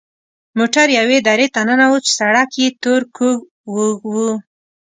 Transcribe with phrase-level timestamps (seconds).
[0.57, 3.37] موټر یوې درې ته ننوت چې سړک یې تور کوږ
[3.73, 4.15] وږ و.